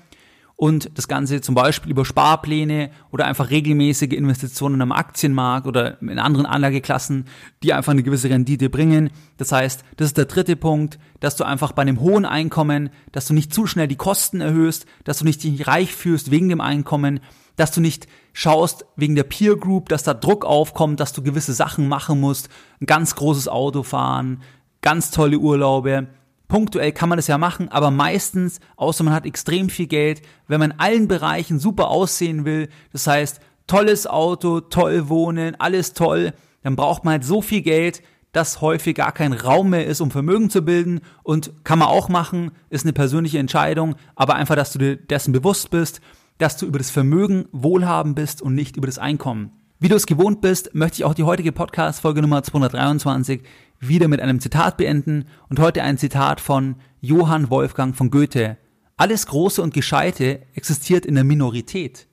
und 0.57 0.97
das 0.97 1.07
Ganze 1.07 1.43
zum 1.43 1.55
Beispiel 1.55 1.91
über 1.91 2.07
Sparpläne 2.07 2.91
oder 3.11 3.27
einfach 3.27 3.51
regelmäßige 3.51 4.13
Investitionen 4.13 4.81
am 4.81 4.91
Aktienmarkt 4.91 5.67
oder 5.67 6.01
in 6.01 6.19
anderen 6.19 6.47
Anlageklassen, 6.47 7.27
die 7.63 7.75
einfach 7.75 7.93
eine 7.93 8.03
gewisse 8.03 8.31
Rendite 8.31 8.71
bringen. 8.71 9.11
Das 9.37 9.53
heißt, 9.53 9.85
das 9.99 10.09
ist 10.09 10.17
der 10.17 10.25
dritte 10.25 10.57
Punkt, 10.57 10.99
dass 11.21 11.37
du 11.37 11.45
einfach 11.45 11.73
bei 11.73 11.83
einem 11.83 12.01
hohen 12.01 12.25
Einkommen, 12.25 12.89
dass 13.13 13.27
du 13.27 13.35
nicht 13.35 13.53
zu 13.53 13.67
schnell 13.67 13.87
die 13.87 13.97
Kosten 13.97 14.41
erhöhst, 14.41 14.87
dass 15.05 15.19
du 15.19 15.27
nicht 15.27 15.43
dich 15.45 15.67
reich 15.67 15.95
fühlst 15.95 16.31
wegen 16.31 16.49
dem 16.49 16.63
Einkommen, 16.63 17.21
dass 17.57 17.73
du 17.73 17.83
nicht 17.83 18.07
schaust 18.33 18.87
wegen 18.97 19.15
der 19.15 19.25
Peer 19.25 19.57
Group, 19.57 19.91
dass 19.91 20.05
da 20.05 20.15
Druck 20.15 20.47
aufkommt, 20.47 21.01
dass 21.01 21.13
du 21.13 21.23
gewisse 21.23 21.53
Sachen 21.53 21.87
machen 21.87 22.19
musst, 22.19 22.49
ein 22.81 22.87
ganz 22.87 23.15
großes 23.15 23.49
Auto 23.49 23.83
fahren, 23.83 24.43
ganz 24.81 25.11
tolle 25.11 25.39
Urlaube, 25.39 26.09
Punktuell 26.49 26.93
kann 26.93 27.09
man 27.09 27.19
das 27.19 27.26
ja 27.26 27.38
machen, 27.38 27.69
aber 27.71 27.91
meistens, 27.91 28.61
außer 28.76 29.03
man 29.03 29.15
hat 29.15 29.26
extrem 29.26 29.69
viel 29.69 29.87
Geld, 29.87 30.23
wenn 30.47 30.61
man 30.61 30.73
in 30.73 30.81
allen 30.81 31.09
Bereichen 31.09 31.59
super 31.59 31.88
aussehen 31.88 32.45
will, 32.45 32.69
das 32.93 33.07
heißt, 33.07 33.41
tolles 33.67 34.07
Auto, 34.07 34.61
toll 34.61 35.09
wohnen, 35.09 35.57
alles 35.59 35.93
toll, 35.93 36.33
dann 36.62 36.76
braucht 36.76 37.05
man 37.05 37.12
halt 37.12 37.25
so 37.25 37.43
viel 37.43 37.62
Geld, 37.62 38.03
dass 38.33 38.61
häufig 38.61 38.95
gar 38.95 39.12
kein 39.12 39.33
Raum 39.33 39.71
mehr 39.71 39.87
ist, 39.87 40.00
um 40.00 40.11
Vermögen 40.11 40.50
zu 40.50 40.62
bilden 40.62 41.00
und 41.23 41.53
kann 41.65 41.79
man 41.79 41.88
auch 41.88 42.09
machen, 42.09 42.53
ist 42.71 42.85
eine 42.85 42.93
persönliche 42.93 43.38
Entscheidung, 43.38 43.97
aber 44.15 44.35
einfach, 44.35 44.57
dass 44.57 44.73
du 44.73 44.79
dir 44.79 44.97
dessen 44.97 45.33
bewusst 45.33 45.71
bist, 45.71 46.00
dass 46.38 46.57
du 46.57 46.67
über 46.67 46.79
das 46.79 46.91
Vermögen 46.91 47.47
wohlhaben 47.53 48.15
bist 48.15 48.43
und 48.43 48.55
nicht 48.55 48.76
über 48.76 48.87
das 48.87 48.99
Einkommen. 48.99 49.52
Wie 49.78 49.89
du 49.89 49.95
es 49.95 50.06
gewohnt 50.06 50.41
bist, 50.41 50.75
möchte 50.75 50.97
ich 50.97 51.04
auch 51.04 51.12
die 51.12 51.25
heutige 51.25 51.52
Podcast-Folge 51.52 52.23
Nummer 52.23 52.43
223 52.43 53.43
wieder 53.78 54.08
mit 54.08 54.23
einem 54.23 54.41
Zitat 54.41 54.78
beenden 54.78 55.26
und 55.50 55.58
heute 55.58 55.82
ein 55.82 55.99
Zitat 55.99 56.41
von 56.41 56.76
Johann 57.02 57.50
Wolfgang 57.50 57.95
von 57.95 58.10
Goethe. 58.10 58.56
Alles 58.97 59.26
Große 59.26 59.60
und 59.60 59.75
Gescheite 59.75 60.41
existiert 60.54 61.04
in 61.04 61.15
der 61.15 61.25
Minorität. 61.25 62.06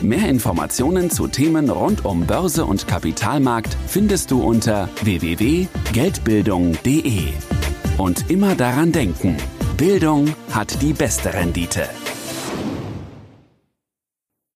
Mehr 0.00 0.28
Informationen 0.28 1.08
zu 1.08 1.28
Themen 1.28 1.70
rund 1.70 2.04
um 2.04 2.26
Börse 2.26 2.64
und 2.64 2.88
Kapitalmarkt 2.88 3.76
findest 3.86 4.32
du 4.32 4.42
unter 4.42 4.88
www.geldbildung.de. 5.04 7.28
Und 7.96 8.28
immer 8.28 8.56
daran 8.56 8.90
denken, 8.90 9.36
Bildung 9.76 10.34
hat 10.50 10.82
die 10.82 10.94
beste 10.94 11.32
Rendite. 11.32 11.88